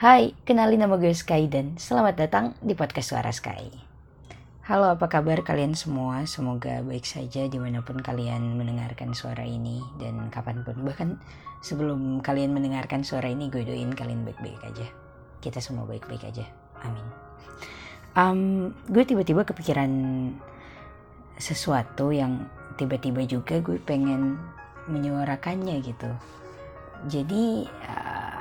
Hai, 0.00 0.32
kenalin 0.48 0.80
nama 0.80 0.96
gue 0.96 1.12
Sky 1.12 1.44
dan 1.44 1.76
selamat 1.76 2.16
datang 2.16 2.56
di 2.64 2.72
podcast 2.72 3.12
Suara 3.12 3.28
Sky. 3.36 3.68
Halo, 4.64 4.96
apa 4.96 5.12
kabar 5.12 5.44
kalian 5.44 5.76
semua? 5.76 6.24
Semoga 6.24 6.80
baik 6.80 7.04
saja 7.04 7.44
di 7.44 7.60
mana 7.60 7.84
pun 7.84 8.00
kalian 8.00 8.56
mendengarkan 8.56 9.12
suara 9.12 9.44
ini 9.44 9.84
dan 10.00 10.32
kapan 10.32 10.64
pun. 10.64 10.88
Bahkan 10.88 11.20
sebelum 11.60 12.24
kalian 12.24 12.56
mendengarkan 12.56 13.04
suara 13.04 13.28
ini, 13.28 13.52
gue 13.52 13.60
doain 13.60 13.92
kalian 13.92 14.24
baik-baik 14.24 14.72
aja. 14.72 14.88
Kita 15.44 15.60
semua 15.60 15.84
baik-baik 15.84 16.32
aja. 16.32 16.48
Amin. 16.80 17.06
Um, 18.16 18.40
gue 18.88 19.04
tiba-tiba 19.04 19.44
kepikiran 19.44 19.92
sesuatu 21.36 22.08
yang 22.08 22.48
tiba-tiba 22.80 23.20
juga 23.28 23.60
gue 23.60 23.76
pengen 23.76 24.40
menyuarakannya 24.88 25.76
gitu. 25.84 26.08
Jadi 27.04 27.68
uh, 27.68 28.39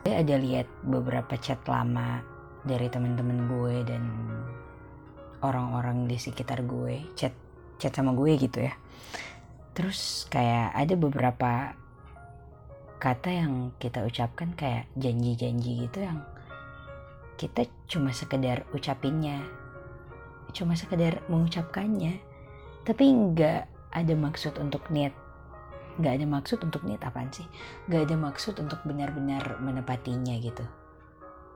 gue 0.00 0.14
ada 0.16 0.34
lihat 0.40 0.66
beberapa 0.84 1.36
chat 1.36 1.60
lama 1.68 2.24
dari 2.64 2.88
teman-teman 2.88 3.48
gue 3.48 3.76
dan 3.84 4.04
orang-orang 5.44 6.08
di 6.08 6.16
sekitar 6.20 6.64
gue 6.64 7.04
chat 7.16 7.32
chat 7.80 7.92
sama 7.92 8.12
gue 8.16 8.32
gitu 8.36 8.64
ya. 8.64 8.74
Terus 9.72 10.28
kayak 10.28 10.76
ada 10.76 10.94
beberapa 10.96 11.52
kata 13.00 13.32
yang 13.32 13.72
kita 13.80 14.04
ucapkan 14.04 14.52
kayak 14.52 14.84
janji-janji 14.92 15.88
gitu 15.88 16.04
yang 16.04 16.20
kita 17.40 17.64
cuma 17.88 18.12
sekedar 18.12 18.68
ucapinnya 18.76 19.40
cuma 20.52 20.76
sekedar 20.76 21.24
mengucapkannya 21.32 22.20
tapi 22.84 23.04
nggak 23.08 23.64
ada 23.96 24.14
maksud 24.14 24.60
untuk 24.60 24.84
niat 24.92 25.16
nggak 26.00 26.16
ada 26.16 26.26
maksud 26.26 26.58
untuk 26.64 26.82
niat 26.88 27.04
apaan 27.04 27.28
sih? 27.28 27.44
Nggak 27.86 28.10
ada 28.10 28.16
maksud 28.16 28.56
untuk 28.56 28.80
benar-benar 28.88 29.60
menepatinya 29.60 30.34
gitu. 30.40 30.64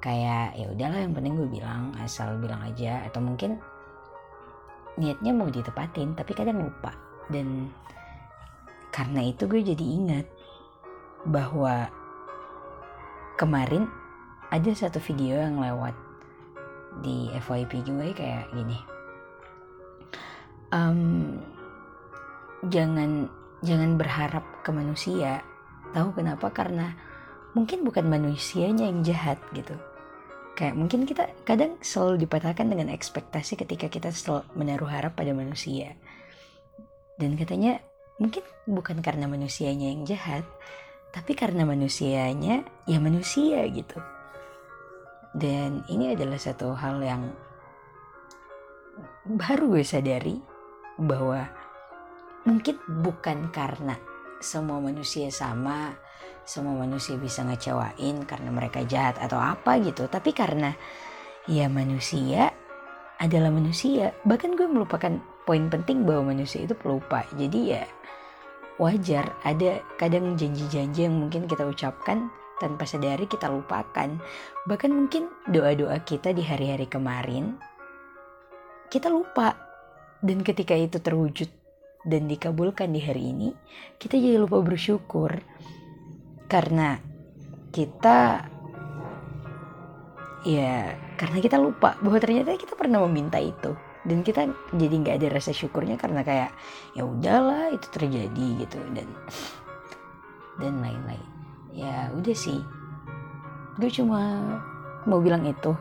Kayak 0.04 0.52
ya 0.60 0.68
udahlah 0.68 1.00
yang 1.00 1.16
penting 1.16 1.34
gue 1.40 1.48
bilang 1.48 1.96
asal 1.98 2.36
bilang 2.36 2.60
aja. 2.60 3.00
Atau 3.08 3.24
mungkin 3.24 3.56
niatnya 5.00 5.32
mau 5.32 5.48
ditepatin 5.48 6.12
tapi 6.12 6.36
kadang 6.36 6.60
lupa. 6.60 6.92
Dan 7.32 7.72
karena 8.92 9.24
itu 9.24 9.48
gue 9.48 9.64
jadi 9.64 9.84
ingat 9.84 10.26
bahwa 11.24 11.88
kemarin 13.40 13.88
ada 14.52 14.70
satu 14.76 15.00
video 15.00 15.40
yang 15.40 15.58
lewat 15.58 15.96
di 17.02 17.32
FYP 17.34 17.82
gue 17.88 18.14
kayak 18.14 18.52
gini. 18.54 18.78
Um, 20.70 21.40
jangan 22.68 23.30
jangan 23.64 23.96
berharap 23.96 24.44
ke 24.60 24.70
manusia. 24.70 25.40
Tahu 25.96 26.14
kenapa? 26.14 26.52
Karena 26.52 26.92
mungkin 27.56 27.82
bukan 27.82 28.06
manusianya 28.06 28.86
yang 28.86 29.00
jahat 29.00 29.40
gitu. 29.56 29.74
Kayak 30.54 30.78
mungkin 30.78 31.02
kita 31.02 31.32
kadang 31.42 31.80
selalu 31.82 32.28
dipatahkan 32.28 32.70
dengan 32.70 32.92
ekspektasi 32.92 33.58
ketika 33.58 33.90
kita 33.90 34.14
selalu 34.14 34.46
menaruh 34.54 34.86
harap 34.86 35.18
pada 35.18 35.34
manusia. 35.34 35.98
Dan 37.18 37.34
katanya 37.34 37.82
mungkin 38.22 38.46
bukan 38.70 39.02
karena 39.02 39.26
manusianya 39.26 39.90
yang 39.90 40.06
jahat 40.06 40.46
tapi 41.14 41.38
karena 41.38 41.62
manusianya 41.62 42.66
ya 42.90 42.98
manusia 42.98 43.62
gitu. 43.70 44.02
Dan 45.30 45.86
ini 45.86 46.14
adalah 46.14 46.38
satu 46.38 46.74
hal 46.74 46.98
yang 47.02 47.30
baru 49.26 49.78
gue 49.78 49.86
sadari 49.86 50.38
bahwa 50.98 51.46
mungkin 52.44 52.76
bukan 53.02 53.48
karena 53.50 53.96
semua 54.40 54.76
manusia 54.80 55.32
sama 55.32 55.96
semua 56.44 56.76
manusia 56.76 57.16
bisa 57.16 57.40
ngecewain 57.40 58.28
karena 58.28 58.52
mereka 58.52 58.84
jahat 58.84 59.16
atau 59.16 59.40
apa 59.40 59.80
gitu. 59.80 60.06
Tapi 60.06 60.36
karena 60.36 60.76
ya 61.48 61.66
manusia 61.72 62.52
adalah 63.16 63.48
manusia. 63.48 64.12
Bahkan 64.28 64.52
gue 64.54 64.68
melupakan 64.68 65.16
poin 65.48 65.72
penting 65.72 66.04
bahwa 66.04 66.36
manusia 66.36 66.68
itu 66.68 66.76
pelupa. 66.76 67.24
Jadi 67.32 67.60
ya 67.72 67.84
wajar. 68.76 69.32
Ada 69.42 69.80
kadang 69.96 70.36
janji-janji 70.36 71.08
yang 71.08 71.16
mungkin 71.16 71.48
kita 71.48 71.64
ucapkan 71.64 72.28
tanpa 72.60 72.84
sadari 72.84 73.24
kita 73.24 73.48
lupakan. 73.48 74.20
Bahkan 74.68 74.90
mungkin 74.92 75.32
doa-doa 75.48 75.96
kita 76.04 76.36
di 76.36 76.44
hari-hari 76.44 76.86
kemarin 76.86 77.56
kita 78.92 79.08
lupa. 79.08 79.56
Dan 80.24 80.40
ketika 80.40 80.72
itu 80.72 81.00
terwujud 81.00 81.63
dan 82.04 82.28
dikabulkan 82.28 82.92
di 82.92 83.00
hari 83.00 83.32
ini, 83.32 83.48
kita 83.96 84.20
jadi 84.20 84.36
lupa 84.36 84.60
bersyukur. 84.60 85.40
Karena 86.44 87.00
kita 87.72 88.46
ya 90.44 90.92
karena 91.16 91.38
kita 91.40 91.56
lupa 91.56 91.96
bahwa 91.98 92.20
ternyata 92.20 92.54
kita 92.54 92.76
pernah 92.76 93.00
meminta 93.08 93.40
itu. 93.40 93.72
Dan 94.04 94.20
kita 94.20 94.44
jadi 94.76 94.94
nggak 95.00 95.16
ada 95.16 95.28
rasa 95.40 95.56
syukurnya 95.56 95.96
karena 95.96 96.20
kayak 96.20 96.52
ya 96.92 97.08
udahlah 97.08 97.72
itu 97.72 97.88
terjadi 97.88 98.46
gitu. 98.60 98.76
Dan 98.92 99.08
dan 100.60 100.74
lain-lain. 100.84 101.24
Ya 101.72 102.12
udah 102.12 102.36
sih. 102.36 102.60
Gue 103.80 103.88
cuma 103.88 104.20
mau 105.08 105.24
bilang 105.24 105.48
itu. 105.48 105.72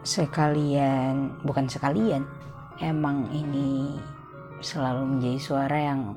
Sekalian 0.00 1.44
bukan 1.44 1.68
sekalian 1.68 2.24
emang 2.80 3.28
ini 3.36 4.00
selalu 4.60 5.16
menjadi 5.16 5.38
suara 5.40 5.78
yang 5.80 6.16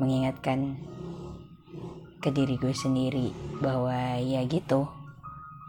mengingatkan 0.00 0.80
ke 2.18 2.32
diri 2.34 2.58
gue 2.58 2.74
sendiri 2.74 3.30
bahwa 3.62 4.18
ya 4.18 4.42
gitu. 4.46 4.88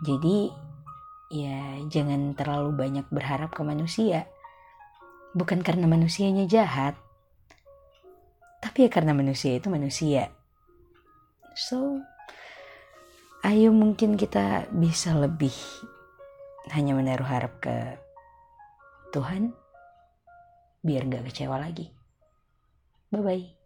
Jadi 0.06 0.50
ya 1.34 1.81
jangan 1.91 2.34
terlalu 2.38 2.74
banyak 2.74 3.06
berharap 3.09 3.53
ke 3.53 3.62
manusia. 3.62 4.25
Bukan 5.38 5.62
karena 5.62 5.86
manusianya 5.86 6.50
jahat 6.50 6.97
tapi 8.78 8.84
ya 8.84 8.90
karena 8.90 9.13
manusia 9.13 9.56
itu 9.56 9.69
manusia. 9.69 10.34
So 11.56 12.02
ayo 13.46 13.72
mungkin 13.74 14.18
kita 14.18 14.69
bisa 14.74 15.13
lebih 15.16 15.53
hanya 16.74 16.97
menaruh 16.97 17.25
harap 17.25 17.53
ke 17.63 17.96
Tuhan 19.16 19.56
biar 20.84 21.04
gak 21.10 21.26
kecewa 21.30 21.58
lagi. 21.58 21.92
Bye-bye. 23.12 23.56